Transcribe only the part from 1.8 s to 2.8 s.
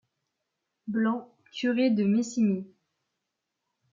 de Messimy.